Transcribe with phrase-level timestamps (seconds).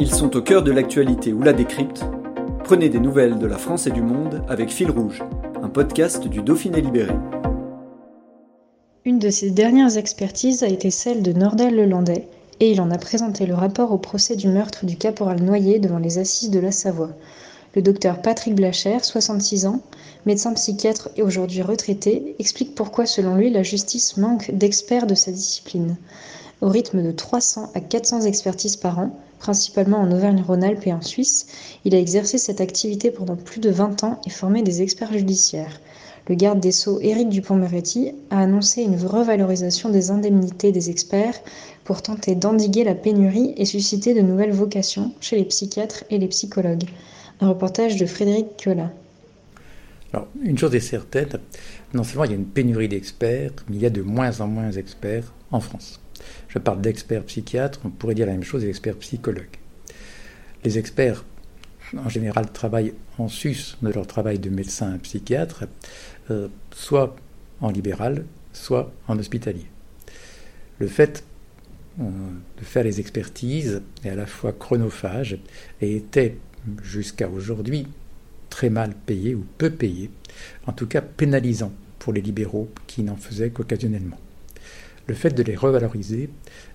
[0.00, 2.06] Ils sont au cœur de l'actualité ou la décrypte.
[2.64, 5.22] Prenez des nouvelles de la France et du monde avec Fil Rouge,
[5.62, 7.12] un podcast du Dauphiné Libéré.
[9.04, 12.28] Une de ses dernières expertises a été celle de Nordal Lelandais,
[12.60, 15.98] et il en a présenté le rapport au procès du meurtre du caporal Noyer devant
[15.98, 17.10] les assises de la Savoie.
[17.76, 19.82] Le docteur Patrick Blacher, 66 ans,
[20.24, 25.30] médecin psychiatre et aujourd'hui retraité, explique pourquoi selon lui la justice manque d'experts de sa
[25.30, 25.98] discipline.
[26.62, 31.48] Au rythme de 300 à 400 expertises par an, principalement en Auvergne-Rhône-Alpes et en Suisse,
[31.84, 35.80] il a exercé cette activité pendant plus de 20 ans et formé des experts judiciaires.
[36.28, 41.40] Le garde des Sceaux Éric Dupont-Moretti a annoncé une revalorisation des indemnités des experts
[41.82, 46.28] pour tenter d'endiguer la pénurie et susciter de nouvelles vocations chez les psychiatres et les
[46.28, 46.84] psychologues.
[47.40, 48.92] Un reportage de Frédéric Kiola.
[50.12, 51.38] Alors, une chose est certaine,
[51.94, 54.46] non seulement il y a une pénurie d'experts, mais il y a de moins en
[54.46, 56.00] moins d'experts en France.
[56.48, 59.56] Je parle d'experts psychiatres, on pourrait dire la même chose des experts psychologues.
[60.64, 61.24] Les experts,
[61.96, 65.64] en général, travaillent en sus de leur travail de médecin psychiatre,
[66.30, 67.16] euh, soit
[67.60, 69.66] en libéral, soit en hospitalier.
[70.78, 71.24] Le fait
[72.00, 72.04] euh,
[72.58, 75.38] de faire les expertises est à la fois chronophage
[75.80, 76.36] et était
[76.82, 77.86] jusqu'à aujourd'hui
[78.48, 80.10] très mal payé ou peu payé,
[80.66, 84.18] en tout cas pénalisant pour les libéraux qui n'en faisaient qu'occasionnellement
[85.10, 86.30] le fait de les revaloriser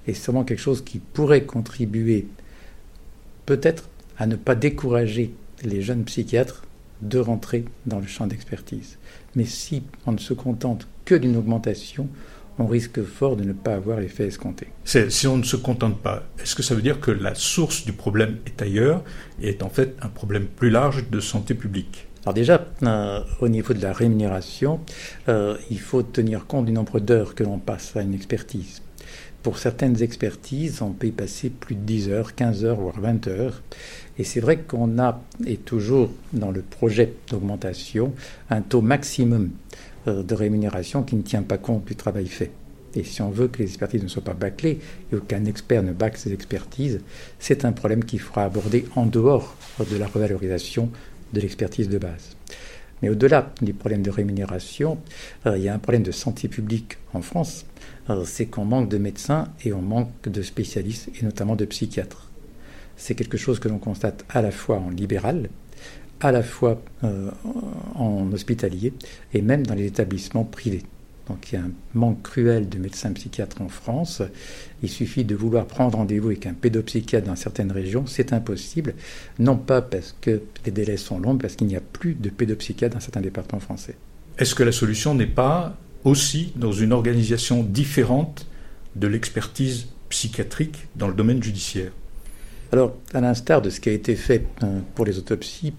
[0.07, 2.27] est sûrement quelque chose qui pourrait contribuer
[3.45, 6.65] peut-être à ne pas décourager les jeunes psychiatres
[7.01, 8.97] de rentrer dans le champ d'expertise.
[9.35, 12.09] Mais si on ne se contente que d'une augmentation,
[12.59, 14.67] on risque fort de ne pas avoir l'effet escompté.
[14.83, 17.93] Si on ne se contente pas, est-ce que ça veut dire que la source du
[17.93, 19.01] problème est ailleurs
[19.41, 22.09] et est en fait un problème plus large de santé publique?
[22.25, 24.79] Alors déjà, euh, au niveau de la rémunération,
[25.29, 28.81] euh, il faut tenir compte du nombre d'heures que l'on passe à une expertise.
[29.43, 33.27] Pour certaines expertises, on peut y passer plus de 10 heures, 15 heures, voire 20
[33.27, 33.61] heures.
[34.17, 38.15] Et c'est vrai qu'on a, et toujours dans le projet d'augmentation,
[38.49, 39.51] un taux maximum
[40.07, 42.49] euh, de rémunération qui ne tient pas compte du travail fait.
[42.95, 44.79] Et si on veut que les expertises ne soient pas bâclées
[45.13, 47.01] et qu'un expert ne bâcle ses expertises,
[47.37, 50.89] c'est un problème qu'il faudra aborder en dehors de la revalorisation
[51.35, 52.35] de l'expertise de base.
[53.01, 54.97] Mais au-delà du problème de rémunération,
[55.45, 57.65] euh, il y a un problème de santé publique en France.
[58.09, 62.31] Euh, c'est qu'on manque de médecins et on manque de spécialistes, et notamment de psychiatres.
[62.97, 65.49] C'est quelque chose que l'on constate à la fois en libéral,
[66.21, 67.29] à la fois euh,
[67.95, 68.93] en hospitalier
[69.33, 70.83] et même dans les établissements privés.
[71.27, 74.21] Donc il y a un manque cruel de médecins psychiatres en France.
[74.83, 78.93] Il suffit de vouloir prendre rendez-vous avec un pédopsychiatre dans certaines régions, c'est impossible.
[79.39, 82.29] Non pas parce que les délais sont longs, mais parce qu'il n'y a plus de
[82.29, 83.95] pédopsychiatres dans certains départements français.
[84.37, 88.47] Est-ce que la solution n'est pas aussi dans une organisation différente
[88.95, 91.91] de l'expertise psychiatrique dans le domaine judiciaire?
[92.71, 95.73] Alors, à l'instar de ce qui a été fait euh, pour les autopsies,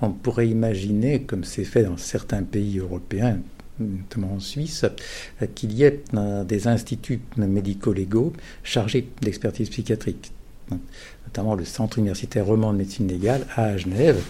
[0.00, 3.38] on pourrait imaginer, comme c'est fait dans certains pays européens,
[3.80, 4.84] notamment en Suisse,
[5.54, 6.02] qu'il y ait
[6.46, 8.32] des instituts médico-légaux
[8.62, 10.32] chargés d'expertise psychiatrique
[11.26, 14.20] notamment le Centre universitaire roman de médecine légale à Genève,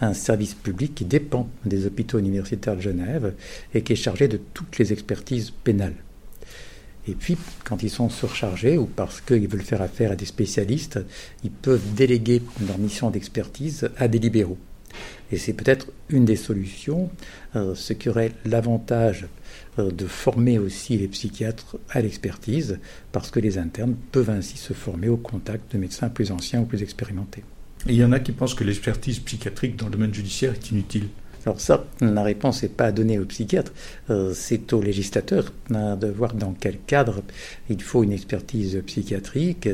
[0.00, 3.34] un service public qui dépend des hôpitaux universitaires de Genève
[3.74, 5.96] et qui est chargé de toutes les expertises pénales.
[7.08, 10.98] Et puis, quand ils sont surchargés ou parce qu'ils veulent faire affaire à des spécialistes,
[11.44, 14.58] ils peuvent déléguer leur mission d'expertise à des libéraux.
[15.32, 17.10] Et c'est peut-être une des solutions,
[17.56, 19.26] euh, ce qui aurait l'avantage
[19.78, 22.78] euh, de former aussi les psychiatres à l'expertise,
[23.12, 26.64] parce que les internes peuvent ainsi se former au contact de médecins plus anciens ou
[26.64, 27.42] plus expérimentés.
[27.88, 31.08] Il y en a qui pensent que l'expertise psychiatrique dans le domaine judiciaire est inutile.
[31.46, 33.72] Alors ça, la réponse n'est pas à donner aux psychiatres,
[34.10, 37.22] euh, c'est aux législateurs hein, de voir dans quel cadre
[37.70, 39.68] il faut une expertise psychiatrique.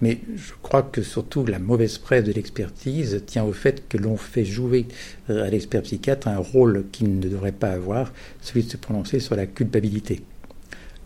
[0.00, 4.16] Mais je crois que surtout la mauvaise presse de l'expertise tient au fait que l'on
[4.16, 4.86] fait jouer
[5.28, 9.20] euh, à l'expert psychiatre un rôle qu'il ne devrait pas avoir, celui de se prononcer
[9.20, 10.22] sur la culpabilité.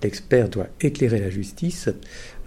[0.04, 1.88] L'expert doit éclairer la justice,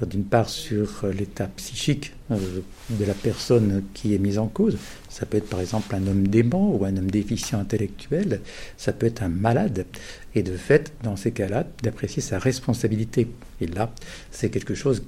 [0.05, 4.77] d'une part sur l'état psychique de la personne qui est mise en cause.
[5.09, 8.41] Ça peut être par exemple un homme dément ou un homme déficient intellectuel,
[8.77, 9.87] ça peut être un malade.
[10.35, 13.27] Et de fait, dans ces cas-là, d'apprécier sa responsabilité.
[13.59, 13.91] Et là,
[14.29, 15.01] c'est quelque chose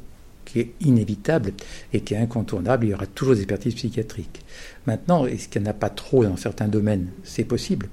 [0.46, 1.54] qui est inévitable
[1.94, 2.88] et qui est incontournable.
[2.88, 4.42] Il y aura toujours des expertises psychiatriques.
[4.88, 7.10] Maintenant, est-ce qu'il n'y en a pas trop dans certains domaines?
[7.24, 7.90] C'est possible.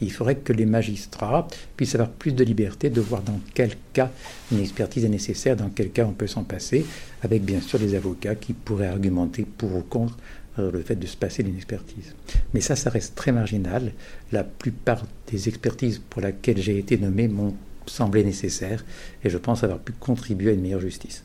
[0.00, 1.46] Il faudrait que les magistrats
[1.76, 4.10] puissent avoir plus de liberté de voir dans quel cas
[4.52, 6.84] une expertise est nécessaire, dans quel cas on peut s'en passer,
[7.22, 10.16] avec bien sûr des avocats qui pourraient argumenter pour ou contre
[10.58, 12.14] euh, le fait de se passer d'une expertise.
[12.52, 13.92] Mais ça, ça reste très marginal.
[14.32, 17.54] La plupart des expertises pour lesquelles j'ai été nommé m'ont
[17.86, 18.84] semblé nécessaires
[19.24, 21.24] et je pense avoir pu contribuer à une meilleure justice.